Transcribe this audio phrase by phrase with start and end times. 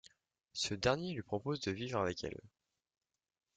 [0.53, 2.41] Ce dernier lui propose de vivre avec elle.